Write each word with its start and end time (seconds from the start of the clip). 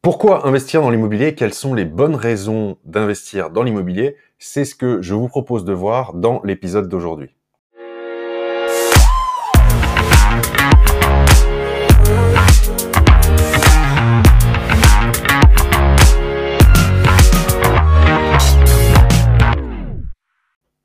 Pourquoi 0.00 0.46
investir 0.46 0.80
dans 0.80 0.90
l'immobilier? 0.90 1.34
Quelles 1.34 1.52
sont 1.52 1.74
les 1.74 1.84
bonnes 1.84 2.14
raisons 2.14 2.78
d'investir 2.84 3.50
dans 3.50 3.64
l'immobilier? 3.64 4.14
C'est 4.38 4.64
ce 4.64 4.76
que 4.76 5.02
je 5.02 5.12
vous 5.12 5.26
propose 5.26 5.64
de 5.64 5.72
voir 5.72 6.14
dans 6.14 6.40
l'épisode 6.44 6.88
d'aujourd'hui. 6.88 7.34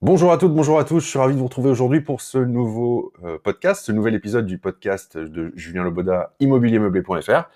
Bonjour 0.01 0.31
à 0.31 0.39
toutes, 0.39 0.53
bonjour 0.53 0.79
à 0.79 0.85
tous, 0.85 1.01
je 1.01 1.07
suis 1.07 1.19
ravi 1.19 1.35
de 1.35 1.39
vous 1.39 1.45
retrouver 1.45 1.69
aujourd'hui 1.69 2.01
pour 2.01 2.19
ce 2.19 2.39
nouveau 2.39 3.13
euh, 3.23 3.37
podcast, 3.41 3.85
ce 3.85 3.91
nouvel 3.91 4.15
épisode 4.15 4.47
du 4.47 4.57
podcast 4.57 5.17
de 5.17 5.53
Julien 5.55 5.83
Loboda, 5.83 6.33
immobiliermeublé.fr. 6.39 7.49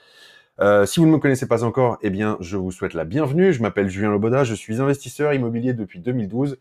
Euh, 0.60 0.88
si 0.88 1.00
vous 1.00 1.06
ne 1.06 1.12
me 1.12 1.20
connaissez 1.20 1.48
pas 1.48 1.64
encore, 1.64 2.00
eh 2.02 2.10
bien, 2.10 2.38
je 2.40 2.58
vous 2.58 2.72
souhaite 2.72 2.96
la 2.96 3.06
bienvenue. 3.06 3.54
Je 3.54 3.62
m'appelle 3.62 3.90
Julien 3.90 4.10
Loboda, 4.10 4.44
je 4.44 4.56
suis 4.56 4.82
investisseur 4.82 5.34
immobilier 5.34 5.74
depuis 5.74 6.00
2012 6.00 6.58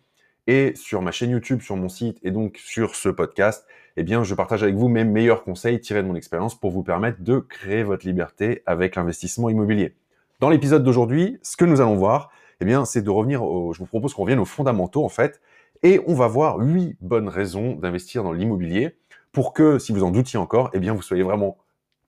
et 0.46 0.74
sur 0.76 1.00
ma 1.00 1.12
chaîne 1.12 1.30
YouTube, 1.30 1.62
sur 1.62 1.76
mon 1.76 1.88
site 1.88 2.18
et 2.22 2.30
donc 2.30 2.58
sur 2.58 2.94
ce 2.94 3.08
podcast, 3.08 3.66
eh 3.96 4.02
bien, 4.02 4.22
je 4.22 4.34
partage 4.34 4.62
avec 4.62 4.74
vous 4.74 4.88
mes 4.88 5.04
meilleurs 5.04 5.44
conseils 5.44 5.80
tirés 5.80 6.02
de 6.02 6.08
mon 6.08 6.14
expérience 6.14 6.54
pour 6.54 6.70
vous 6.70 6.82
permettre 6.82 7.22
de 7.22 7.38
créer 7.38 7.82
votre 7.82 8.06
liberté 8.06 8.62
avec 8.66 8.96
l'investissement 8.96 9.48
immobilier. 9.48 9.94
Dans 10.40 10.50
l'épisode 10.50 10.84
d'aujourd'hui, 10.84 11.38
ce 11.42 11.56
que 11.56 11.64
nous 11.64 11.80
allons 11.80 11.96
voir, 11.96 12.30
eh 12.60 12.66
bien, 12.66 12.84
c'est 12.84 13.00
de 13.00 13.10
revenir 13.10 13.42
au, 13.42 13.72
je 13.72 13.78
vous 13.78 13.86
propose 13.86 14.12
qu'on 14.12 14.22
revienne 14.22 14.38
aux 14.38 14.44
fondamentaux, 14.44 15.04
en 15.04 15.08
fait, 15.08 15.40
et 15.82 16.00
on 16.06 16.14
va 16.14 16.26
voir 16.26 16.58
huit 16.58 16.96
bonnes 17.00 17.28
raisons 17.28 17.74
d'investir 17.74 18.22
dans 18.22 18.32
l'immobilier 18.32 18.94
pour 19.32 19.54
que, 19.54 19.78
si 19.78 19.92
vous 19.92 20.04
en 20.04 20.10
doutiez 20.10 20.38
encore, 20.38 20.70
eh 20.74 20.80
bien, 20.80 20.92
vous 20.92 21.02
soyez 21.02 21.22
vraiment 21.22 21.56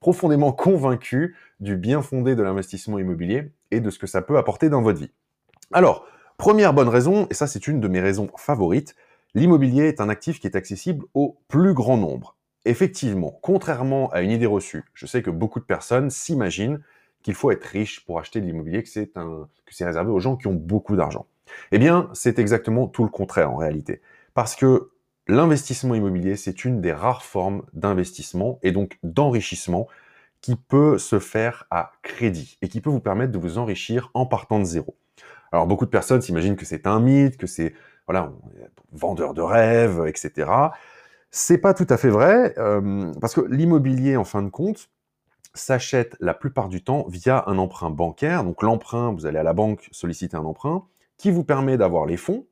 profondément 0.00 0.52
convaincu 0.52 1.36
du 1.60 1.76
bien 1.76 2.02
fondé 2.02 2.34
de 2.34 2.42
l'investissement 2.42 2.98
immobilier 2.98 3.50
et 3.70 3.80
de 3.80 3.90
ce 3.90 3.98
que 3.98 4.06
ça 4.06 4.22
peut 4.22 4.38
apporter 4.38 4.68
dans 4.68 4.82
votre 4.82 5.00
vie. 5.00 5.10
Alors, 5.72 6.06
première 6.36 6.72
bonne 6.72 6.88
raison, 6.88 7.26
et 7.30 7.34
ça 7.34 7.46
c'est 7.46 7.66
une 7.66 7.80
de 7.80 7.88
mes 7.88 8.00
raisons 8.00 8.28
favorites, 8.36 8.94
l'immobilier 9.34 9.84
est 9.84 10.00
un 10.00 10.08
actif 10.08 10.40
qui 10.40 10.46
est 10.46 10.56
accessible 10.56 11.04
au 11.14 11.38
plus 11.48 11.74
grand 11.74 11.96
nombre. 11.96 12.36
Effectivement, 12.64 13.38
contrairement 13.42 14.10
à 14.10 14.22
une 14.22 14.30
idée 14.30 14.46
reçue, 14.46 14.84
je 14.94 15.06
sais 15.06 15.22
que 15.22 15.30
beaucoup 15.30 15.60
de 15.60 15.64
personnes 15.64 16.10
s'imaginent 16.10 16.80
qu'il 17.22 17.34
faut 17.34 17.50
être 17.50 17.64
riche 17.64 18.04
pour 18.06 18.18
acheter 18.18 18.40
de 18.40 18.46
l'immobilier, 18.46 18.82
que 18.82 18.88
c'est 18.88 19.84
réservé 19.84 20.10
aux 20.10 20.20
gens 20.20 20.36
qui 20.36 20.46
ont 20.46 20.54
beaucoup 20.54 20.96
d'argent. 20.96 21.26
Eh 21.72 21.78
bien, 21.78 22.08
c'est 22.12 22.38
exactement 22.38 22.86
tout 22.86 23.04
le 23.04 23.10
contraire 23.10 23.50
en 23.50 23.56
réalité. 23.56 24.00
Parce 24.34 24.54
que 24.54 24.90
l'investissement 25.28 25.94
immobilier, 25.94 26.36
c'est 26.36 26.64
une 26.64 26.80
des 26.80 26.92
rares 26.92 27.22
formes 27.22 27.62
d'investissement 27.74 28.58
et 28.62 28.72
donc 28.72 28.98
d'enrichissement 29.02 29.86
qui 30.40 30.56
peut 30.56 30.98
se 30.98 31.18
faire 31.18 31.66
à 31.70 31.92
crédit 32.02 32.58
et 32.62 32.68
qui 32.68 32.80
peut 32.80 32.90
vous 32.90 33.00
permettre 33.00 33.32
de 33.32 33.38
vous 33.38 33.58
enrichir 33.58 34.10
en 34.14 34.26
partant 34.26 34.58
de 34.58 34.64
zéro. 34.64 34.96
Alors 35.52 35.66
beaucoup 35.66 35.84
de 35.84 35.90
personnes 35.90 36.22
s'imaginent 36.22 36.56
que 36.56 36.64
c'est 36.64 36.86
un 36.86 37.00
mythe, 37.00 37.36
que 37.36 37.46
c'est 37.46 37.74
voilà 38.06 38.32
vendeur 38.92 39.34
de 39.34 39.42
rêves, 39.42 40.04
etc. 40.06 40.50
C'est 41.30 41.58
pas 41.58 41.74
tout 41.74 41.86
à 41.90 41.96
fait 41.96 42.08
vrai 42.08 42.54
euh, 42.58 43.12
parce 43.20 43.34
que 43.34 43.42
l'immobilier, 43.42 44.16
en 44.16 44.24
fin 44.24 44.42
de 44.42 44.48
compte, 44.48 44.88
s'achète 45.54 46.16
la 46.20 46.34
plupart 46.34 46.68
du 46.68 46.82
temps 46.82 47.06
via 47.08 47.44
un 47.46 47.58
emprunt 47.58 47.90
bancaire. 47.90 48.44
Donc 48.44 48.62
l'emprunt, 48.62 49.12
vous 49.12 49.26
allez 49.26 49.38
à 49.38 49.42
la 49.42 49.52
banque 49.52 49.88
solliciter 49.90 50.36
un 50.36 50.44
emprunt 50.44 50.86
qui 51.16 51.30
vous 51.30 51.44
permet 51.44 51.76
d'avoir 51.76 52.06
les 52.06 52.16
fonds. 52.16 52.46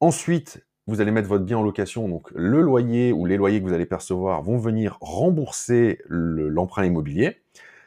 Ensuite, 0.00 0.65
vous 0.86 1.00
allez 1.00 1.10
mettre 1.10 1.28
votre 1.28 1.44
bien 1.44 1.58
en 1.58 1.62
location, 1.62 2.08
donc 2.08 2.30
le 2.34 2.60
loyer 2.60 3.12
ou 3.12 3.26
les 3.26 3.36
loyers 3.36 3.60
que 3.60 3.66
vous 3.66 3.74
allez 3.74 3.86
percevoir 3.86 4.42
vont 4.42 4.56
venir 4.56 4.98
rembourser 5.00 6.00
l'emprunt 6.08 6.84
immobilier. 6.84 7.38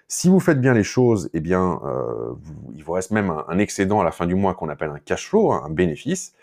Si 0.08 0.28
vous 0.28 0.39
faites 0.39 0.59
bien 0.59 0.73
les 0.73 0.83
choses, 0.83 1.30
eh 1.33 1.39
bien, 1.39 1.80
euh, 1.86 2.33
il 2.73 2.83
vous 2.83 2.94
reste 2.94 3.11
même 3.11 3.30
un, 3.47 3.58
excédent 3.59 4.02
à 4.02 4.03
la 4.03 4.11
fin 4.11 4.25
du 4.25 4.36
mois 4.36 4.55
qu'on 4.55 4.67
appelle 4.67 4.89
un 4.89 5.00
cash 5.00 5.30
flow, 5.30 5.52
un 5.52 5.70
bénéfice. 5.70 6.33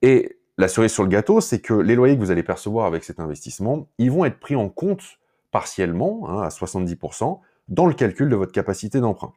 Et 0.00 0.38
la 0.56 0.66
cerise 0.66 0.92
sur 0.92 1.02
le 1.02 1.10
gâteau, 1.10 1.40
c'est 1.40 1.60
que 1.60 1.74
les 1.74 1.94
loyers 1.94 2.16
que 2.16 2.20
vous 2.20 2.30
allez 2.30 2.42
percevoir 2.42 2.86
avec 2.86 3.04
cet 3.04 3.20
investissement, 3.20 3.86
ils 3.98 4.10
vont 4.10 4.24
être 4.24 4.40
pris 4.40 4.56
en 4.56 4.70
compte 4.70 5.18
partiellement, 5.50 6.26
hein, 6.28 6.42
à 6.42 6.48
70%, 6.48 7.38
dans 7.68 7.86
le 7.86 7.92
calcul 7.92 8.28
de 8.28 8.36
votre 8.36 8.52
capacité 8.52 8.98
d'emprunt. 8.98 9.34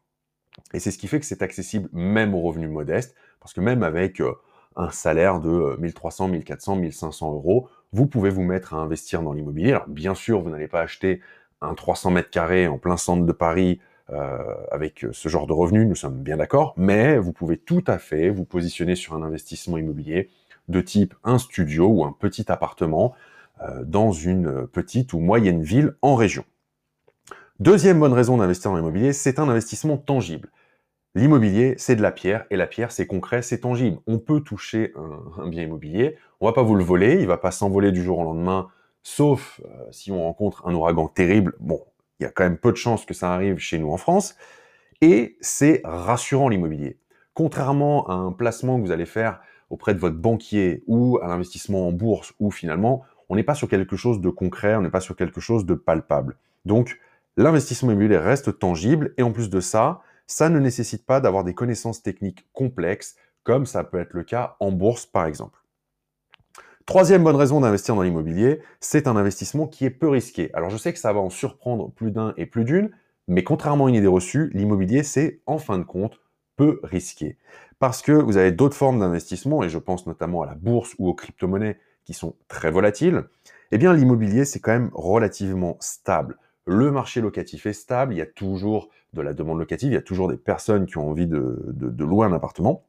Et 0.73 0.79
c'est 0.79 0.91
ce 0.91 0.97
qui 0.97 1.07
fait 1.07 1.19
que 1.19 1.25
c'est 1.25 1.41
accessible 1.41 1.89
même 1.91 2.33
aux 2.33 2.41
revenus 2.41 2.69
modestes, 2.69 3.13
parce 3.41 3.53
que 3.53 3.59
même 3.59 3.83
avec 3.83 4.21
euh, 4.21 4.33
un 4.75 4.89
salaire 4.89 5.39
de 5.39 5.77
1300, 5.79 6.27
1400, 6.29 6.75
1500 6.75 7.33
euros, 7.33 7.69
vous 7.93 8.07
pouvez 8.07 8.29
vous 8.29 8.43
mettre 8.43 8.73
à 8.73 8.77
investir 8.77 9.21
dans 9.21 9.33
l'immobilier. 9.33 9.77
Bien 9.87 10.15
sûr, 10.15 10.41
vous 10.41 10.49
n'allez 10.49 10.67
pas 10.67 10.81
acheter 10.81 11.21
un 11.61 11.73
300 11.73 12.11
mètres 12.11 12.29
carrés 12.29 12.67
en 12.67 12.77
plein 12.77 12.97
centre 12.97 13.25
de 13.25 13.31
Paris 13.31 13.79
euh, 14.11 14.37
avec 14.71 15.05
ce 15.11 15.29
genre 15.29 15.47
de 15.47 15.53
revenus, 15.53 15.87
nous 15.87 15.95
sommes 15.95 16.21
bien 16.21 16.37
d'accord, 16.37 16.75
mais 16.77 17.17
vous 17.17 17.33
pouvez 17.33 17.57
tout 17.57 17.83
à 17.87 17.97
fait 17.97 18.29
vous 18.29 18.45
positionner 18.45 18.95
sur 18.95 19.15
un 19.15 19.23
investissement 19.23 19.77
immobilier 19.77 20.29
de 20.67 20.81
type 20.81 21.15
un 21.23 21.39
studio 21.39 21.87
ou 21.87 22.05
un 22.05 22.11
petit 22.11 22.51
appartement 22.51 23.15
euh, 23.61 23.83
dans 23.83 24.11
une 24.11 24.67
petite 24.67 25.13
ou 25.13 25.19
moyenne 25.19 25.63
ville 25.63 25.95
en 26.01 26.15
région. 26.15 26.45
Deuxième 27.59 27.99
bonne 27.99 28.13
raison 28.13 28.37
d'investir 28.37 28.71
dans 28.71 28.77
l'immobilier, 28.77 29.13
c'est 29.13 29.39
un 29.39 29.49
investissement 29.49 29.97
tangible. 29.97 30.49
L'immobilier, 31.17 31.75
c'est 31.77 31.95
de 31.95 32.01
la 32.01 32.11
pierre, 32.11 32.45
et 32.49 32.57
la 32.57 32.67
pierre, 32.67 32.91
c'est 32.91 33.07
concret, 33.07 33.41
c'est 33.41 33.59
tangible. 33.59 33.99
On 34.05 34.19
peut 34.19 34.41
toucher 34.41 34.93
un, 35.37 35.47
bien 35.47 35.63
immobilier, 35.63 36.17
on 36.41 36.45
va 36.45 36.51
pas 36.51 36.61
vous 36.61 36.75
le 36.75 36.83
voler, 36.83 37.21
il 37.21 37.25
va 37.25 37.37
pas 37.37 37.51
s'envoler 37.51 37.93
du 37.93 38.03
jour 38.03 38.19
au 38.19 38.23
lendemain, 38.25 38.67
sauf 39.01 39.61
euh, 39.63 39.85
si 39.91 40.11
on 40.11 40.21
rencontre 40.23 40.67
un 40.67 40.73
ouragan 40.73 41.07
terrible. 41.07 41.53
Bon, 41.61 41.79
il 42.19 42.23
y 42.23 42.25
a 42.25 42.29
quand 42.31 42.43
même 42.43 42.57
peu 42.57 42.69
de 42.69 42.77
chances 42.77 43.05
que 43.05 43.13
ça 43.13 43.33
arrive 43.33 43.59
chez 43.59 43.79
nous 43.79 43.91
en 43.91 43.97
France, 43.97 44.35
et 44.99 45.37
c'est 45.39 45.79
rassurant 45.85 46.49
l'immobilier. 46.49 46.99
Contrairement 47.33 48.09
à 48.09 48.13
un 48.13 48.33
placement 48.33 48.77
que 48.77 48.81
vous 48.81 48.91
allez 48.91 49.05
faire 49.05 49.39
auprès 49.69 49.93
de 49.93 49.99
votre 49.99 50.17
banquier 50.17 50.83
ou 50.85 51.17
à 51.21 51.27
l'investissement 51.27 51.87
en 51.87 51.93
bourse, 51.93 52.33
où 52.41 52.51
finalement, 52.51 53.03
on 53.29 53.37
n'est 53.37 53.43
pas 53.43 53.55
sur 53.55 53.69
quelque 53.69 53.95
chose 53.95 54.19
de 54.19 54.29
concret, 54.29 54.75
on 54.75 54.81
n'est 54.81 54.89
pas 54.89 54.99
sur 54.99 55.15
quelque 55.15 55.39
chose 55.39 55.65
de 55.65 55.75
palpable. 55.75 56.35
Donc, 56.65 56.99
l'investissement 57.37 57.91
immobilier 57.91 58.17
reste 58.17 58.59
tangible, 58.59 59.13
et 59.17 59.23
en 59.23 59.31
plus 59.31 59.49
de 59.49 59.61
ça, 59.61 60.01
ça 60.27 60.49
ne 60.49 60.59
nécessite 60.59 61.05
pas 61.05 61.19
d'avoir 61.19 61.43
des 61.43 61.53
connaissances 61.53 62.01
techniques 62.01 62.47
complexes, 62.53 63.15
comme 63.43 63.65
ça 63.65 63.83
peut 63.83 63.99
être 63.99 64.13
le 64.13 64.23
cas 64.23 64.55
en 64.59 64.71
bourse 64.71 65.05
par 65.05 65.25
exemple. 65.25 65.59
Troisième 66.85 67.23
bonne 67.23 67.35
raison 67.35 67.61
d'investir 67.61 67.95
dans 67.95 68.03
l'immobilier, 68.03 68.61
c'est 68.79 69.07
un 69.07 69.15
investissement 69.15 69.65
qui 69.65 69.85
est 69.85 69.89
peu 69.89 70.07
risqué. 70.07 70.51
Alors 70.53 70.69
je 70.69 70.77
sais 70.77 70.93
que 70.93 70.99
ça 70.99 71.13
va 71.13 71.19
en 71.19 71.31
surprendre 71.31 71.89
plus 71.91 72.11
d'un 72.11 72.33
et 72.37 72.45
plus 72.45 72.63
d'une, 72.63 72.91
mais 73.27 73.43
contrairement 73.43 73.87
à 73.87 73.89
une 73.89 73.95
idée 73.95 74.07
reçue, 74.07 74.51
l'immobilier 74.53 75.01
c'est 75.01 75.41
en 75.47 75.57
fin 75.57 75.79
de 75.79 75.83
compte 75.83 76.21
peu 76.55 76.79
risqué. 76.83 77.37
Parce 77.79 78.01
que 78.01 78.11
vous 78.11 78.37
avez 78.37 78.51
d'autres 78.51 78.75
formes 78.75 78.99
d'investissement, 78.99 79.63
et 79.63 79.69
je 79.69 79.79
pense 79.79 80.05
notamment 80.05 80.43
à 80.43 80.45
la 80.45 80.55
bourse 80.55 80.95
ou 80.99 81.09
aux 81.09 81.13
crypto-monnaies 81.13 81.77
qui 82.05 82.13
sont 82.13 82.35
très 82.47 82.69
volatiles, 82.69 83.25
eh 83.71 83.77
bien 83.77 83.93
l'immobilier 83.93 84.45
c'est 84.45 84.59
quand 84.59 84.71
même 84.71 84.91
relativement 84.93 85.77
stable 85.79 86.37
le 86.65 86.91
marché 86.91 87.21
locatif 87.21 87.65
est 87.65 87.73
stable, 87.73 88.13
il 88.13 88.17
y 88.17 88.21
a 88.21 88.25
toujours 88.25 88.89
de 89.13 89.21
la 89.21 89.33
demande 89.33 89.59
locative, 89.59 89.91
il 89.91 89.95
y 89.95 89.97
a 89.97 90.01
toujours 90.01 90.27
des 90.27 90.37
personnes 90.37 90.85
qui 90.85 90.97
ont 90.97 91.09
envie 91.09 91.27
de, 91.27 91.73
louer 91.99 92.25
un 92.25 92.33
appartement. 92.33 92.83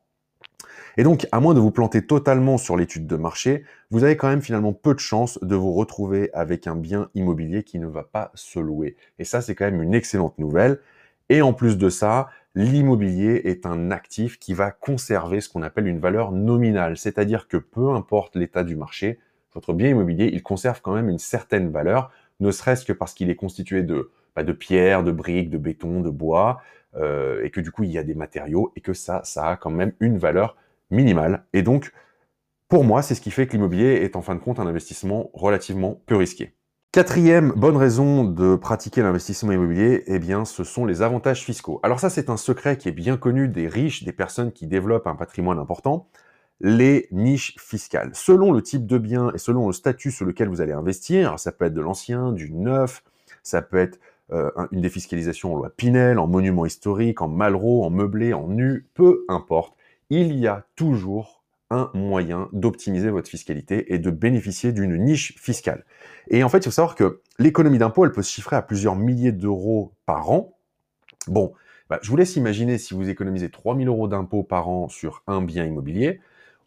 Et 0.98 1.02
donc, 1.02 1.26
à 1.30 1.40
moins 1.40 1.52
de 1.52 1.60
vous 1.60 1.70
planter 1.70 2.06
totalement 2.06 2.56
sur 2.56 2.76
l'étude 2.76 3.06
de 3.06 3.16
marché, 3.16 3.64
vous 3.90 4.02
avez 4.02 4.16
quand 4.16 4.28
même 4.28 4.40
finalement 4.40 4.72
peu 4.72 4.94
de 4.94 4.98
chances 4.98 5.38
de 5.42 5.54
vous 5.54 5.72
retrouver 5.72 6.30
avec 6.32 6.66
un 6.66 6.74
bien 6.74 7.10
immobilier 7.14 7.64
qui 7.64 7.78
ne 7.78 7.86
va 7.86 8.02
pas 8.02 8.30
se 8.34 8.58
louer. 8.58 8.96
Et 9.18 9.24
ça, 9.24 9.42
c'est 9.42 9.54
quand 9.54 9.66
même 9.66 9.82
une 9.82 9.94
excellente 9.94 10.38
nouvelle. 10.38 10.80
Et 11.28 11.42
en 11.42 11.52
plus 11.52 11.76
de 11.76 11.90
ça, 11.90 12.30
l'immobilier 12.54 13.42
est 13.44 13.66
un 13.66 13.90
actif 13.90 14.38
qui 14.38 14.54
va 14.54 14.70
conserver 14.70 15.42
ce 15.42 15.50
qu'on 15.50 15.62
appelle 15.62 15.86
une 15.86 15.98
valeur 15.98 16.32
nominale. 16.32 16.96
C'est-à-dire 16.96 17.46
que 17.46 17.58
peu 17.58 17.90
importe 17.90 18.36
l'état 18.36 18.64
du 18.64 18.76
marché, 18.76 19.18
votre 19.52 19.74
bien 19.74 19.90
immobilier, 19.90 20.30
il 20.32 20.42
conserve 20.42 20.80
quand 20.80 20.94
même 20.94 21.10
une 21.10 21.18
certaine 21.18 21.70
valeur 21.70 22.10
ne 22.40 22.50
serait-ce 22.50 22.84
que 22.84 22.92
parce 22.92 23.14
qu'il 23.14 23.30
est 23.30 23.36
constitué 23.36 23.82
de, 23.82 24.10
bah, 24.34 24.42
de 24.42 24.52
pierres, 24.52 25.04
de 25.04 25.12
briques, 25.12 25.50
de 25.50 25.58
béton, 25.58 26.00
de 26.00 26.10
bois, 26.10 26.60
euh, 26.96 27.42
et 27.44 27.50
que 27.50 27.60
du 27.60 27.70
coup 27.70 27.84
il 27.84 27.90
y 27.90 27.98
a 27.98 28.02
des 28.02 28.14
matériaux, 28.14 28.72
et 28.76 28.80
que 28.80 28.92
ça, 28.92 29.22
ça 29.24 29.48
a 29.50 29.56
quand 29.56 29.70
même 29.70 29.92
une 30.00 30.18
valeur 30.18 30.56
minimale. 30.90 31.44
Et 31.52 31.62
donc, 31.62 31.92
pour 32.68 32.84
moi, 32.84 33.02
c'est 33.02 33.14
ce 33.14 33.20
qui 33.20 33.30
fait 33.30 33.46
que 33.46 33.52
l'immobilier 33.52 34.02
est 34.02 34.16
en 34.16 34.22
fin 34.22 34.34
de 34.34 34.40
compte 34.40 34.58
un 34.58 34.66
investissement 34.66 35.30
relativement 35.32 36.00
peu 36.06 36.16
risqué. 36.16 36.54
Quatrième 36.92 37.52
bonne 37.52 37.76
raison 37.76 38.24
de 38.24 38.56
pratiquer 38.56 39.02
l'investissement 39.02 39.52
immobilier, 39.52 40.02
eh 40.06 40.18
bien, 40.18 40.44
ce 40.44 40.64
sont 40.64 40.86
les 40.86 41.02
avantages 41.02 41.44
fiscaux. 41.44 41.78
Alors 41.82 42.00
ça, 42.00 42.08
c'est 42.08 42.30
un 42.30 42.38
secret 42.38 42.78
qui 42.78 42.88
est 42.88 42.92
bien 42.92 43.18
connu 43.18 43.48
des 43.48 43.68
riches, 43.68 44.02
des 44.02 44.12
personnes 44.12 44.50
qui 44.50 44.66
développent 44.66 45.06
un 45.06 45.14
patrimoine 45.14 45.58
important 45.58 46.08
les 46.60 47.08
niches 47.10 47.54
fiscales. 47.58 48.10
Selon 48.14 48.52
le 48.52 48.62
type 48.62 48.86
de 48.86 48.98
bien 48.98 49.30
et 49.34 49.38
selon 49.38 49.66
le 49.66 49.72
statut 49.72 50.10
sur 50.10 50.24
lequel 50.24 50.48
vous 50.48 50.60
allez 50.60 50.72
investir, 50.72 51.38
ça 51.38 51.52
peut 51.52 51.66
être 51.66 51.74
de 51.74 51.80
l'ancien, 51.80 52.32
du 52.32 52.52
neuf, 52.52 53.02
ça 53.42 53.62
peut 53.62 53.78
être 53.78 53.98
euh, 54.32 54.50
une 54.72 54.80
défiscalisation 54.80 55.52
en 55.52 55.56
loi 55.56 55.70
Pinel, 55.70 56.18
en 56.18 56.26
monument 56.26 56.66
historique, 56.66 57.22
en 57.22 57.28
Malraux, 57.28 57.84
en 57.84 57.90
meublé, 57.90 58.32
en 58.32 58.48
nu, 58.48 58.86
peu 58.94 59.24
importe, 59.28 59.76
il 60.10 60.36
y 60.36 60.46
a 60.46 60.66
toujours 60.74 61.44
un 61.70 61.90
moyen 61.94 62.48
d'optimiser 62.52 63.10
votre 63.10 63.28
fiscalité 63.28 63.92
et 63.92 63.98
de 63.98 64.10
bénéficier 64.10 64.72
d'une 64.72 64.96
niche 64.96 65.34
fiscale. 65.36 65.84
Et 66.28 66.42
en 66.44 66.48
fait, 66.48 66.58
il 66.58 66.64
faut 66.64 66.70
savoir 66.70 66.94
que 66.94 67.20
l'économie 67.38 67.78
d'impôt, 67.78 68.04
elle 68.04 68.12
peut 68.12 68.22
se 68.22 68.32
chiffrer 68.32 68.56
à 68.56 68.62
plusieurs 68.62 68.96
milliers 68.96 69.32
d'euros 69.32 69.92
par 70.06 70.30
an. 70.30 70.56
Bon, 71.28 71.52
Bah, 71.88 72.00
je 72.02 72.10
vous 72.10 72.16
laisse 72.16 72.34
imaginer 72.34 72.78
si 72.78 72.94
vous 72.94 73.08
économisez 73.08 73.48
3000 73.48 73.86
euros 73.86 74.08
d'impôts 74.08 74.42
par 74.42 74.68
an 74.68 74.88
sur 74.88 75.22
un 75.28 75.40
bien 75.40 75.64
immobilier, 75.64 76.20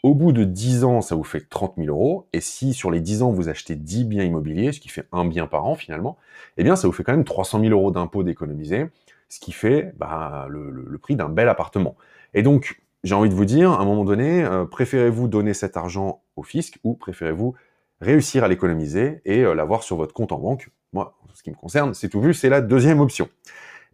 au 0.04 0.16
bout 0.16 0.32
de 0.32 0.44
10 0.44 0.84
ans, 0.84 1.02
ça 1.02 1.16
vous 1.16 1.24
fait 1.24 1.48
30 1.50 1.74
000 1.78 1.90
euros. 1.90 2.28
Et 2.34 2.42
si 2.42 2.74
sur 2.74 2.92
les 2.92 3.02
10 3.02 3.24
ans, 3.24 3.32
vous 3.32 3.50
achetez 3.50 3.76
10 3.76 4.06
biens 4.06 4.24
immobiliers, 4.24 4.72
ce 4.72 4.80
qui 4.80 4.90
fait 4.90 5.06
un 5.12 5.26
bien 5.26 5.48
par 5.48 5.66
an 5.66 5.76
finalement, 5.76 6.18
eh 6.58 6.64
bien, 6.64 6.76
ça 6.76 6.88
vous 6.88 6.94
fait 6.94 7.04
quand 7.04 7.12
même 7.12 7.26
300 7.26 7.62
000 7.62 7.72
euros 7.72 7.92
d'impôts 7.92 8.24
d'économiser, 8.24 8.88
ce 9.28 9.40
qui 9.40 9.52
fait 9.52 9.94
bah, 9.98 10.48
le, 10.50 10.98
prix 10.98 11.16
d'un 11.16 11.30
bel 11.30 11.50
appartement. 11.50 11.96
Et 12.34 12.42
donc, 12.42 12.82
j'ai 13.04 13.16
envie 13.16 13.30
de 13.30 13.36
vous 13.36 13.46
dire, 13.46 13.72
à 13.72 13.80
un 13.80 13.86
moment 13.86 14.06
donné, 14.06 14.44
euh, 14.44 14.66
préférez-vous 14.66 15.28
donner 15.28 15.54
cet 15.54 15.78
argent 15.78 16.22
au 16.36 16.44
fisc 16.44 16.80
ou 16.84 16.94
préférez-vous 16.94 17.56
réussir 18.02 18.44
à 18.44 18.48
l'économiser 18.48 19.22
et 19.26 19.44
euh, 19.44 19.54
l'avoir 19.54 19.84
sur 19.84 19.96
votre 19.98 20.14
compte 20.14 20.32
en 20.32 20.40
banque? 20.40 20.70
Moi, 20.94 21.18
ce 21.34 21.44
qui 21.44 21.52
me 21.52 21.56
concerne, 21.56 21.94
c'est 21.94 22.10
tout 22.10 22.22
vu, 22.22 22.34
c'est 22.34 22.50
la 22.50 22.62
deuxième 22.62 23.00
option. 23.00 23.30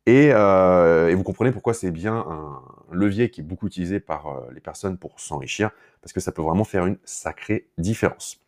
Euh, 0.07 1.09
et, 1.09 1.15
vous 1.15 1.23
comprenez 1.23 1.51
pourquoi 1.51 1.73
c'est 1.73 1.91
bien 1.91 2.15
un 2.15 2.61
levier 2.91 3.29
qui 3.29 3.41
est 3.41 3.43
beaucoup 3.43 3.67
utilisé 3.67 3.99
par 3.99 4.27
euh, 4.27 4.41
les 4.53 4.61
personnes 4.61 4.97
pour 4.97 5.19
s'enrichir, 5.19 5.71
parce 6.01 6.13
que 6.13 6.19
ça 6.19 6.31
peut 6.31 6.41
vraiment 6.41 6.63
faire 6.63 6.85
une 6.85 6.97
sacrée 7.05 7.67
différence. 7.77 8.39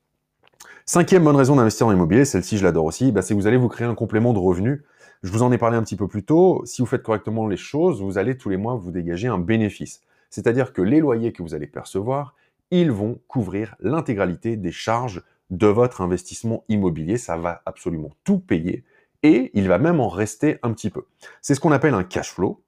Cinquième 0.86 1.24
bonne 1.24 1.36
raison 1.36 1.56
d'investir 1.56 1.88
en 1.88 1.92
immobilier, 1.92 2.26
celle-ci 2.26 2.58
je 2.58 2.64
l'adore 2.64 2.86
aussi, 2.86 3.12
bah, 3.12 3.22
c'est 3.22 3.34
que 3.34 3.40
vous 3.40 3.48
allez 3.48 3.58
vous 3.58 3.68
créer 3.68 3.88
un 3.88 3.96
complément 3.96 4.34
de 4.34 4.40
revenus. 4.40 4.84
Je 5.24 5.32
vous 5.32 5.42
en 5.42 5.52
ai 5.52 5.58
parlé 5.58 5.78
un 5.78 5.84
petit 5.84 5.96
peu 5.96 6.08
plus 6.08 6.24
tôt, 6.24 6.62
si 6.66 6.82
vous 6.82 6.86
faites 6.86 7.04
correctement 7.04 7.48
les 7.48 7.58
choses, 7.58 8.02
vous 8.02 8.18
allez 8.18 8.38
tous 8.38 8.50
les 8.50 8.58
mois 8.58 8.76
vous 8.76 8.92
dégager 8.92 9.28
un 9.28 9.40
bénéfice. 9.40 10.02
C'est-à-dire 10.30 10.74
que 10.74 10.82
les 10.82 11.00
loyers 11.00 11.34
que 11.34 11.42
vous 11.42 11.56
allez 11.56 11.68
percevoir, 11.68 12.36
ils 12.70 12.92
vont 12.92 13.20
couvrir 13.28 13.76
l'intégralité 13.80 14.58
des 14.58 14.72
charges 14.72 15.24
de 15.50 15.68
votre 15.68 16.02
investissement 16.02 16.64
immobilier. 16.70 17.18
Ça 17.18 17.38
va 17.38 17.62
absolument 17.66 18.12
tout 18.24 18.40
payer 18.40 18.84
et 19.28 19.52
il 19.54 19.68
va 19.68 19.78
même 19.78 20.00
en 20.00 20.08
rester 20.08 20.58
un 20.64 20.72
petit 20.72 20.90
peu. 20.90 21.06
C'est 21.42 21.54
ce 21.54 21.60
qu'on 21.60 21.74
appelle 21.74 21.94
un 21.94 22.06
cash 22.06 22.32
flow. 22.32 22.64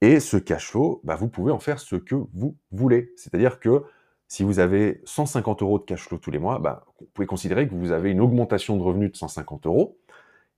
Et 0.00 0.20
ce 0.20 0.36
cash 0.36 0.70
flow, 0.70 1.00
bah, 1.02 1.16
vous 1.16 1.26
pouvez 1.26 1.50
en 1.50 1.58
faire 1.58 1.80
ce 1.80 1.96
que 1.96 2.14
vous 2.14 2.56
voulez. 2.70 3.12
C'est-à-dire 3.16 3.58
que 3.58 3.82
si 4.28 4.44
vous 4.44 4.60
avez 4.60 5.00
150 5.04 5.62
euros 5.62 5.80
de 5.80 5.84
cash 5.84 6.06
flow 6.06 6.18
tous 6.18 6.30
les 6.30 6.38
mois, 6.38 6.60
bah, 6.60 6.84
vous 7.00 7.08
pouvez 7.12 7.26
considérer 7.26 7.66
que 7.66 7.74
vous 7.74 7.90
avez 7.90 8.12
une 8.12 8.20
augmentation 8.20 8.76
de 8.76 8.82
revenus 8.82 9.10
de 9.10 9.16
150 9.16 9.66
euros. 9.66 9.98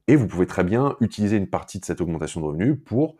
Et 0.09 0.17
vous 0.17 0.27
pouvez 0.27 0.47
très 0.47 0.63
bien 0.63 0.97
utiliser 1.01 1.39
une 1.39 1.47
partie 1.47 1.81
de 1.81 1.87
cette 1.87 2.03
augmentation 2.03 2.43
de 2.43 2.47
revenus 2.47 2.77
pour 2.85 3.17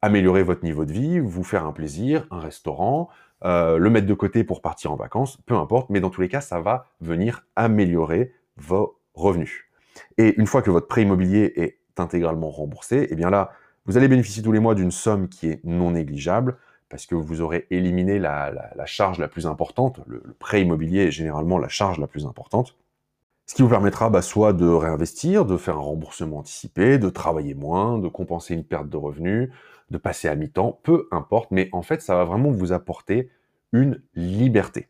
améliorer 0.00 0.42
votre 0.42 0.64
niveau 0.64 0.86
de 0.86 0.92
vie, 0.92 1.18
vous 1.18 1.44
faire 1.44 1.66
un 1.66 1.72
plaisir, 1.72 2.26
un 2.30 2.40
restaurant, 2.40 3.10
euh, 3.44 3.76
le 3.76 3.90
mettre 3.90 4.06
de 4.06 4.14
côté 4.14 4.42
pour 4.42 4.62
partir 4.62 4.90
en 4.90 4.96
vacances, 4.96 5.36
peu 5.44 5.54
importe. 5.54 5.90
Mais 5.90 6.00
dans 6.00 6.08
tous 6.08 6.22
les 6.22 6.28
cas, 6.28 6.40
ça 6.40 6.60
va 6.60 6.86
venir 7.02 7.44
améliorer 7.56 8.32
vos 8.56 8.98
revenus. 9.12 9.67
Et 10.16 10.38
une 10.38 10.46
fois 10.46 10.62
que 10.62 10.70
votre 10.70 10.88
prêt 10.88 11.02
immobilier 11.02 11.52
est 11.56 11.78
intégralement 11.96 12.50
remboursé, 12.50 13.08
eh 13.10 13.14
bien 13.14 13.30
là, 13.30 13.52
vous 13.86 13.96
allez 13.96 14.08
bénéficier 14.08 14.42
tous 14.42 14.52
les 14.52 14.60
mois 14.60 14.74
d'une 14.74 14.90
somme 14.90 15.28
qui 15.28 15.48
est 15.48 15.60
non 15.64 15.92
négligeable 15.92 16.56
parce 16.88 17.06
que 17.06 17.14
vous 17.14 17.40
aurez 17.40 17.66
éliminé 17.70 18.18
la, 18.18 18.70
charge 18.86 19.18
la 19.18 19.28
plus 19.28 19.46
importante. 19.46 20.00
Le, 20.06 20.22
prêt 20.38 20.62
immobilier 20.62 21.04
est 21.04 21.10
généralement 21.10 21.58
la 21.58 21.68
charge 21.68 21.98
la 21.98 22.06
plus 22.06 22.26
importante. 22.26 22.76
Ce 23.46 23.54
qui 23.54 23.62
vous 23.62 23.68
permettra 23.68 24.10
bah, 24.10 24.22
soit 24.22 24.52
de 24.52 24.66
réinvestir, 24.66 25.44
de 25.46 25.56
faire 25.56 25.76
un 25.76 25.82
remboursement 25.82 26.38
anticipé, 26.38 26.98
de 26.98 27.08
travailler 27.08 27.54
moins, 27.54 27.98
de 27.98 28.08
compenser 28.08 28.54
une 28.54 28.64
perte 28.64 28.88
de 28.88 28.96
revenus, 28.96 29.50
de 29.90 29.98
passer 29.98 30.28
à 30.28 30.34
mi-temps, 30.34 30.80
peu 30.82 31.08
importe, 31.10 31.50
mais 31.50 31.70
en 31.72 31.82
fait, 31.82 32.02
ça 32.02 32.14
va 32.14 32.24
vraiment 32.24 32.50
vous 32.50 32.72
apporter 32.72 33.30
une 33.72 34.02
liberté. 34.14 34.88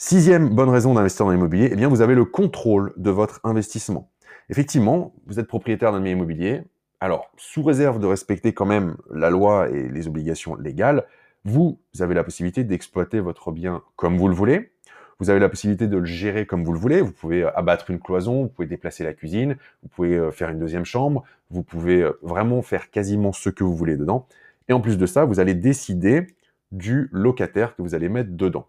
Sixième 0.00 0.50
bonne 0.50 0.68
raison 0.68 0.94
d'investir 0.94 1.26
dans 1.26 1.32
l'immobilier, 1.32 1.70
eh 1.72 1.74
bien 1.74 1.88
vous 1.88 2.02
avez 2.02 2.14
le 2.14 2.24
contrôle 2.24 2.92
de 2.96 3.10
votre 3.10 3.40
investissement. 3.42 4.12
Effectivement, 4.48 5.12
vous 5.26 5.40
êtes 5.40 5.48
propriétaire 5.48 5.90
d'un 5.90 6.00
bien 6.00 6.12
immobilier, 6.12 6.62
alors 7.00 7.32
sous 7.36 7.64
réserve 7.64 7.98
de 7.98 8.06
respecter 8.06 8.52
quand 8.52 8.64
même 8.64 8.96
la 9.12 9.28
loi 9.28 9.68
et 9.70 9.88
les 9.88 10.06
obligations 10.06 10.54
légales, 10.54 11.04
vous 11.44 11.80
avez 11.98 12.14
la 12.14 12.22
possibilité 12.22 12.62
d'exploiter 12.62 13.18
votre 13.18 13.50
bien 13.50 13.82
comme 13.96 14.16
vous 14.18 14.28
le 14.28 14.36
voulez. 14.36 14.70
Vous 15.18 15.30
avez 15.30 15.40
la 15.40 15.48
possibilité 15.48 15.88
de 15.88 15.96
le 15.96 16.04
gérer 16.04 16.46
comme 16.46 16.62
vous 16.62 16.72
le 16.72 16.78
voulez. 16.78 17.00
Vous 17.00 17.10
pouvez 17.10 17.42
euh, 17.42 17.50
abattre 17.58 17.90
une 17.90 17.98
cloison, 17.98 18.42
vous 18.42 18.48
pouvez 18.48 18.68
déplacer 18.68 19.02
la 19.02 19.14
cuisine, 19.14 19.56
vous 19.82 19.88
pouvez 19.88 20.16
euh, 20.16 20.30
faire 20.30 20.50
une 20.50 20.60
deuxième 20.60 20.84
chambre, 20.84 21.24
vous 21.50 21.64
pouvez 21.64 22.02
euh, 22.02 22.12
vraiment 22.22 22.62
faire 22.62 22.92
quasiment 22.92 23.32
ce 23.32 23.50
que 23.50 23.64
vous 23.64 23.74
voulez 23.74 23.96
dedans. 23.96 24.28
Et 24.68 24.72
en 24.72 24.80
plus 24.80 24.96
de 24.96 25.06
ça, 25.06 25.24
vous 25.24 25.40
allez 25.40 25.54
décider 25.54 26.28
du 26.70 27.08
locataire 27.10 27.74
que 27.74 27.82
vous 27.82 27.96
allez 27.96 28.08
mettre 28.08 28.30
dedans. 28.30 28.68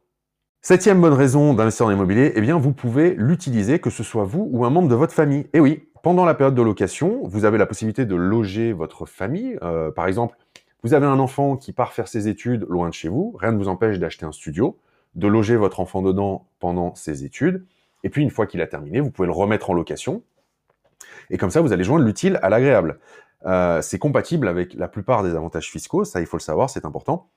Septième 0.61 0.99
bonne 0.99 1.13
raison 1.13 1.53
d'investir 1.53 1.85
dans 1.85 1.91
l'immobilier, 1.91 2.33
eh 2.35 2.41
bien, 2.41 2.57
vous 2.57 2.73
pouvez 2.73 3.15
l'utiliser, 3.17 3.79
que 3.79 3.89
ce 3.89 4.03
soit 4.03 4.25
vous 4.25 4.49
ou 4.51 4.65
un 4.65 4.69
membre 4.69 4.89
de 4.89 4.95
votre 4.95 5.13
famille. 5.13 5.47
Et 5.53 5.61
oui, 5.61 5.87
pendant 6.03 6.25
la 6.25 6.33
période 6.33 6.53
de 6.53 6.61
location, 6.61 7.21
vous 7.23 7.45
avez 7.45 7.57
la 7.57 7.65
possibilité 7.65 8.05
de 8.05 8.15
loger 8.15 8.73
votre 8.73 9.05
famille. 9.05 9.57
Euh, 9.63 9.89
par 9.89 10.05
exemple, 10.07 10.35
vous 10.83 10.93
avez 10.93 11.05
un 11.05 11.17
enfant 11.17 11.55
qui 11.55 11.71
part 11.71 11.93
faire 11.93 12.09
ses 12.09 12.27
études 12.27 12.65
loin 12.67 12.89
de 12.89 12.93
chez 12.93 13.07
vous, 13.07 13.37
rien 13.39 13.53
ne 13.53 13.57
vous 13.57 13.69
empêche 13.69 13.99
d'acheter 13.99 14.25
un 14.25 14.33
studio, 14.33 14.77
de 15.15 15.27
loger 15.29 15.55
votre 15.55 15.79
enfant 15.79 16.01
dedans 16.01 16.45
pendant 16.59 16.93
ses 16.93 17.23
études, 17.23 17.65
et 18.03 18.09
puis 18.09 18.21
une 18.21 18.29
fois 18.29 18.45
qu'il 18.45 18.61
a 18.61 18.67
terminé, 18.67 18.99
vous 18.99 19.11
pouvez 19.11 19.27
le 19.27 19.33
remettre 19.33 19.69
en 19.69 19.73
location. 19.73 20.23
Et 21.29 21.37
comme 21.37 21.51
ça, 21.51 21.61
vous 21.61 21.71
allez 21.71 21.85
joindre 21.85 22.03
l'utile 22.03 22.37
à 22.43 22.49
l'agréable. 22.49 22.99
Euh, 23.45 23.81
c'est 23.81 23.97
compatible 23.97 24.49
avec 24.49 24.73
la 24.73 24.89
plupart 24.89 25.23
des 25.23 25.35
avantages 25.35 25.71
fiscaux, 25.71 26.03
ça 26.03 26.19
il 26.19 26.25
faut 26.25 26.37
le 26.37 26.41
savoir, 26.41 26.69
c'est 26.69 26.83
important. 26.83 27.29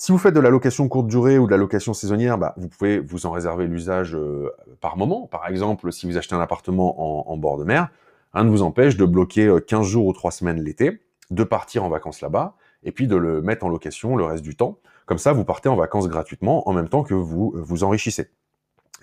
Si 0.00 0.12
vous 0.12 0.18
faites 0.18 0.34
de 0.34 0.38
la 0.38 0.50
location 0.50 0.88
courte 0.88 1.08
durée 1.08 1.38
ou 1.38 1.46
de 1.46 1.50
la 1.50 1.56
location 1.56 1.92
saisonnière, 1.92 2.38
bah, 2.38 2.54
vous 2.56 2.68
pouvez 2.68 3.00
vous 3.00 3.26
en 3.26 3.32
réserver 3.32 3.66
l'usage 3.66 4.14
euh, 4.14 4.48
par 4.80 4.96
moment. 4.96 5.26
Par 5.26 5.48
exemple, 5.48 5.90
si 5.90 6.06
vous 6.06 6.16
achetez 6.16 6.36
un 6.36 6.40
appartement 6.40 7.28
en, 7.28 7.36
bord 7.36 7.58
de 7.58 7.64
mer, 7.64 7.88
rien 8.32 8.44
ne 8.44 8.50
vous 8.50 8.62
empêche 8.62 8.96
de 8.96 9.04
bloquer 9.04 9.52
15 9.66 9.80
euh, 9.80 9.82
jours 9.82 10.06
ou 10.06 10.12
3 10.12 10.30
semaines 10.30 10.62
l'été, 10.62 11.00
de 11.32 11.42
partir 11.42 11.82
en 11.82 11.88
vacances 11.88 12.20
là-bas, 12.20 12.54
et 12.84 12.92
puis 12.92 13.08
de 13.08 13.16
le 13.16 13.42
mettre 13.42 13.66
en 13.66 13.68
location 13.68 14.14
le 14.14 14.24
reste 14.24 14.44
du 14.44 14.54
temps. 14.54 14.78
Comme 15.04 15.18
ça, 15.18 15.32
vous 15.32 15.44
partez 15.44 15.68
en 15.68 15.74
vacances 15.74 16.06
gratuitement 16.06 16.68
en 16.68 16.72
même 16.72 16.88
temps 16.88 17.02
que 17.02 17.14
vous 17.14 17.52
euh, 17.56 17.60
vous 17.60 17.82
enrichissez. 17.82 18.30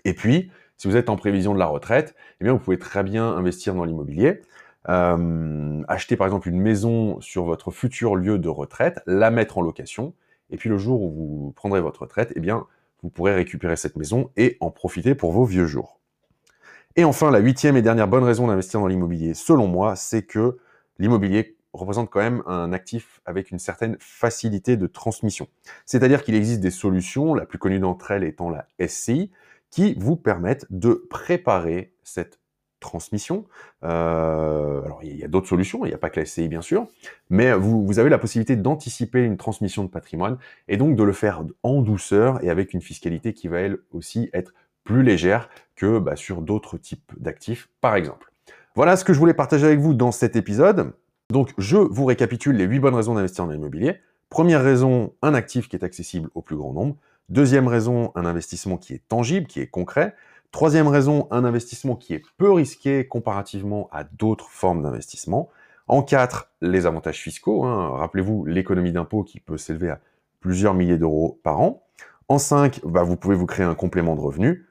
Et 0.05 0.13
puis, 0.13 0.49
si 0.77 0.87
vous 0.87 0.95
êtes 0.95 1.09
en 1.09 1.17
prévision 1.17 1.53
de 1.53 1.59
la 1.59 1.65
retraite, 1.65 2.15
eh 2.39 2.45
bien, 2.45 2.53
vous 2.53 2.59
pouvez 2.59 2.79
très 2.79 3.03
bien 3.03 3.27
investir 3.27 3.75
dans 3.75 3.83
l'immobilier. 3.83 4.43
acheter 4.85 6.15
par 6.15 6.27
exemple 6.27 6.47
une 6.47 6.61
maison 6.61 7.19
sur 7.19 7.43
votre 7.43 7.71
futur 7.71 8.15
lieu 8.15 8.39
de 8.39 8.49
retraite, 8.49 9.01
la 9.07 9.29
mettre 9.29 9.57
en 9.57 9.61
location, 9.61 10.13
et 10.49 10.57
puis 10.57 10.69
le 10.69 10.77
jour 10.77 11.01
où 11.01 11.09
vous 11.11 11.51
prendrez 11.55 11.81
votre 11.81 12.03
retraite, 12.03 12.33
eh 12.35 12.41
vous 13.03 13.09
pourrez 13.09 13.35
récupérer 13.35 13.75
cette 13.75 13.97
maison 13.97 14.31
et 14.35 14.57
en 14.61 14.71
profiter 14.71 15.15
pour 15.15 15.31
vos 15.31 15.45
vieux 15.45 15.67
jours. 15.67 15.99
Et 16.95 17.03
enfin, 17.03 17.29
la 17.29 17.39
huitième 17.39 17.75
et 17.77 17.81
dernière 17.81 18.07
bonne 18.07 18.23
raison 18.23 18.47
d'investir 18.47 18.79
dans 18.79 18.87
l'immobilier, 18.87 19.33
selon 19.33 19.67
moi, 19.67 19.95
c'est 19.95 20.23
que 20.23 20.57
l'immobilier 20.97 21.57
représente 21.73 22.09
quand 22.09 22.21
même 22.21 22.41
un 22.45 22.71
actif 22.71 23.21
avec 23.25 23.51
une 23.51 23.59
certaine 23.59 23.97
facilité 23.99 24.77
de 24.77 24.87
transmission. 24.87 25.47
C'est-à-dire 25.85 26.23
qu'il 26.23 26.35
existe 26.35 26.61
des 26.61 26.71
solutions, 26.71 27.33
la 27.33 27.45
plus 27.45 27.57
connue 27.57 27.79
d'entre 27.79 28.11
elles 28.11 28.23
étant 28.23 28.49
la 28.49 28.67
SCI, 28.87 29.29
qui 29.71 29.93
vous 29.95 30.15
permettent 30.15 30.65
de 30.69 31.05
préparer 31.09 31.93
cette 32.03 32.39
transmission. 32.79 33.45
Euh, 33.83 34.81
alors, 34.83 34.99
il 35.03 35.17
y 35.17 35.23
a, 35.23 35.27
d'autres 35.27 35.47
solutions, 35.47 35.85
il 35.85 35.89
n'y 35.89 35.93
a 35.93 35.97
pas 35.97 36.09
que 36.09 36.19
la 36.19 36.25
SCI, 36.25 36.47
bien 36.47 36.61
sûr, 36.61 36.87
mais 37.29 37.53
vous, 37.53 37.99
avez 37.99 38.09
la 38.09 38.17
possibilité 38.17 38.55
d'anticiper 38.55 39.23
une 39.23 39.37
transmission 39.37 39.83
de 39.83 39.89
patrimoine 39.89 40.37
et 40.67 40.77
donc 40.77 40.95
de 40.95 41.03
le 41.03 41.13
faire 41.13 41.43
en 41.63 41.81
douceur 41.81 42.43
et 42.43 42.49
avec 42.49 42.73
une 42.73 42.81
fiscalité 42.81 43.33
qui 43.33 43.47
va, 43.47 43.59
elle 43.59 43.77
aussi, 43.91 44.29
être 44.33 44.53
plus 44.83 45.03
légère 45.03 45.49
que 45.75 45.99
bah, 45.99 46.15
sur 46.15 46.41
d'autres 46.41 46.77
types 46.77 47.11
d'actifs, 47.17 47.69
par 47.81 47.95
exemple. 47.95 48.31
Voilà 48.75 48.97
ce 48.97 49.05
que 49.05 49.13
je 49.13 49.19
voulais 49.19 49.33
partager 49.33 49.65
avec 49.65 49.79
vous 49.79 49.93
dans 49.93 50.11
cet 50.11 50.35
épisode. 50.35 50.93
Donc, 51.31 51.53
je 51.57 51.77
vous 51.77 52.05
récapitule 52.05 52.55
les 52.55 52.65
8 52.65 52.79
bonnes 52.79 52.95
raisons 52.95 53.15
d'investir 53.15 53.45
dans 53.45 53.51
l'immobilier. 53.51 53.95
Première 54.29 54.63
raison, 54.63 55.13
un 55.21 55.33
actif 55.33 55.69
qui 55.69 55.75
est 55.75 55.83
accessible 55.83 56.29
au 56.35 56.41
plus 56.41 56.55
grand 56.55 56.73
nombre. 56.73 56.95
Deuxième 57.29 57.67
raison, 57.67 58.11
un 58.15 58.25
investissement 58.25 58.77
qui 58.77 58.93
est 58.93 59.01
tangible, 59.07 59.47
qui 59.47 59.59
est 59.59 59.67
concret. 59.67 60.13
Troisième 60.55 60.87
raison, 60.87 61.27
un 61.31 61.43
investissement 61.43 61.97
qui 61.97 62.13
est 62.13 62.23
peu 62.37 62.49
risqué 62.49 63.05
comparativement 63.05 63.89
à 63.91 64.05
d'autres 64.05 64.47
formes 64.49 64.83
d'investissement. 64.83 65.49
En 65.89 66.01
quatre, 66.01 66.49
les 66.61 66.85
avantages 66.85 67.19
fiscaux. 67.19 67.65
Hein. 67.65 67.89
Rappelez-vous 67.97 68.45
l'économie 68.45 68.93
d'impôt 68.93 69.25
qui 69.25 69.41
peut 69.41 69.57
s'élever 69.57 69.89
à 69.89 69.99
plusieurs 70.39 70.73
milliers 70.73 70.97
d'euros 70.97 71.41
par 71.43 71.59
an. 71.59 71.83
En 72.29 72.37
cinq, 72.37 72.79
bah, 72.85 73.03
vous 73.03 73.17
pouvez 73.17 73.35
vous 73.35 73.45
créer 73.45 73.65
un 73.65 73.75
complément 73.75 74.15
de 74.15 74.21
revenu. 74.21 74.65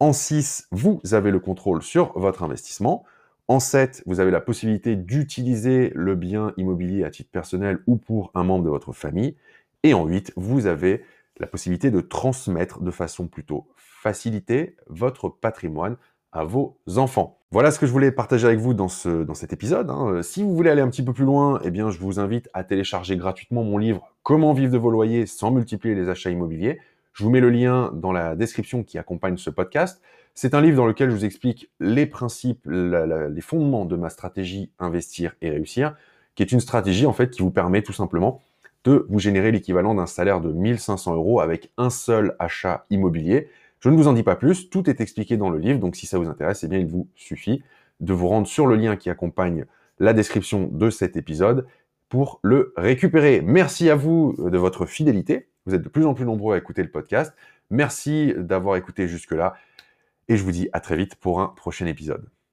En 0.00 0.12
six, 0.12 0.66
vous 0.72 1.00
avez 1.12 1.30
le 1.30 1.38
contrôle 1.38 1.84
sur 1.84 2.18
votre 2.18 2.42
investissement. 2.42 3.04
En 3.46 3.60
7, 3.60 4.02
vous 4.06 4.18
avez 4.18 4.32
la 4.32 4.40
possibilité 4.40 4.96
d'utiliser 4.96 5.92
le 5.94 6.16
bien 6.16 6.52
immobilier 6.56 7.04
à 7.04 7.10
titre 7.10 7.30
personnel 7.30 7.78
ou 7.86 7.94
pour 7.94 8.32
un 8.34 8.42
membre 8.42 8.64
de 8.64 8.70
votre 8.70 8.92
famille. 8.92 9.36
Et 9.84 9.94
en 9.94 10.04
8, 10.04 10.32
vous 10.34 10.66
avez 10.66 11.04
la 11.40 11.46
possibilité 11.46 11.90
de 11.90 12.00
transmettre 12.00 12.80
de 12.80 12.90
façon 12.90 13.26
plutôt 13.28 13.68
faciliter 13.76 14.76
votre 14.88 15.28
patrimoine 15.28 15.96
à 16.32 16.44
vos 16.44 16.78
enfants. 16.96 17.38
Voilà 17.50 17.70
ce 17.70 17.78
que 17.78 17.86
je 17.86 17.92
voulais 17.92 18.12
partager 18.12 18.46
avec 18.46 18.58
vous 18.58 18.74
dans, 18.74 18.88
ce, 18.88 19.22
dans 19.22 19.34
cet 19.34 19.52
épisode. 19.52 19.88
Hein. 19.88 20.08
Euh, 20.08 20.22
si 20.22 20.42
vous 20.42 20.54
voulez 20.54 20.68
aller 20.68 20.82
un 20.82 20.88
petit 20.88 21.02
peu 21.02 21.14
plus 21.14 21.24
loin, 21.24 21.60
eh 21.64 21.70
bien, 21.70 21.90
je 21.90 21.98
vous 21.98 22.20
invite 22.20 22.50
à 22.52 22.62
télécharger 22.62 23.16
gratuitement 23.16 23.64
mon 23.64 23.78
livre 23.78 24.14
Comment 24.22 24.52
vivre 24.52 24.70
de 24.70 24.76
vos 24.76 24.90
loyers 24.90 25.24
sans 25.24 25.50
multiplier 25.50 25.94
les 25.94 26.10
achats 26.10 26.28
immobiliers. 26.28 26.78
Je 27.14 27.24
vous 27.24 27.30
mets 27.30 27.40
le 27.40 27.48
lien 27.48 27.90
dans 27.94 28.12
la 28.12 28.36
description 28.36 28.84
qui 28.84 28.98
accompagne 28.98 29.38
ce 29.38 29.48
podcast. 29.48 30.02
C'est 30.34 30.54
un 30.54 30.60
livre 30.60 30.76
dans 30.76 30.86
lequel 30.86 31.10
je 31.10 31.14
vous 31.16 31.24
explique 31.24 31.70
les 31.80 32.04
principes, 32.06 32.66
les 32.66 33.40
fondements 33.40 33.86
de 33.86 33.96
ma 33.96 34.10
stratégie 34.10 34.70
investir 34.78 35.34
et 35.40 35.50
réussir, 35.50 35.96
qui 36.34 36.42
est 36.42 36.52
une 36.52 36.60
stratégie 36.60 37.06
en 37.06 37.12
fait 37.12 37.30
qui 37.30 37.40
vous 37.40 37.50
permet 37.50 37.82
tout 37.82 37.94
simplement 37.94 38.42
de 38.88 39.04
vous 39.10 39.18
générer 39.18 39.52
l'équivalent 39.52 39.94
d'un 39.94 40.06
salaire 40.06 40.40
de 40.40 40.50
1500 40.50 41.14
euros 41.14 41.40
avec 41.40 41.70
un 41.76 41.90
seul 41.90 42.34
achat 42.38 42.86
immobilier. 42.88 43.48
Je 43.80 43.90
ne 43.90 43.96
vous 43.96 44.08
en 44.08 44.14
dis 44.14 44.22
pas 44.22 44.34
plus, 44.34 44.70
tout 44.70 44.88
est 44.88 45.02
expliqué 45.02 45.36
dans 45.36 45.50
le 45.50 45.58
livre, 45.58 45.78
donc 45.78 45.94
si 45.94 46.06
ça 46.06 46.18
vous 46.18 46.26
intéresse, 46.26 46.64
eh 46.64 46.68
bien 46.68 46.78
il 46.78 46.86
vous 46.86 47.06
suffit 47.14 47.62
de 48.00 48.14
vous 48.14 48.28
rendre 48.28 48.46
sur 48.46 48.66
le 48.66 48.76
lien 48.76 48.96
qui 48.96 49.10
accompagne 49.10 49.66
la 49.98 50.14
description 50.14 50.70
de 50.72 50.88
cet 50.88 51.18
épisode 51.18 51.66
pour 52.08 52.40
le 52.42 52.72
récupérer. 52.78 53.42
Merci 53.42 53.90
à 53.90 53.94
vous 53.94 54.34
de 54.38 54.56
votre 54.56 54.86
fidélité. 54.86 55.48
Vous 55.66 55.74
êtes 55.74 55.82
de 55.82 55.88
plus 55.90 56.06
en 56.06 56.14
plus 56.14 56.24
nombreux 56.24 56.54
à 56.54 56.58
écouter 56.58 56.82
le 56.82 56.90
podcast. 56.90 57.34
Merci 57.68 58.32
d'avoir 58.38 58.76
écouté 58.76 59.06
jusque-là. 59.06 59.54
Et 60.28 60.38
je 60.38 60.44
vous 60.44 60.52
dis 60.52 60.70
à 60.72 60.80
très 60.80 60.96
vite 60.96 61.16
pour 61.16 61.42
un 61.42 61.48
prochain 61.48 61.84
épisode. 61.84 62.37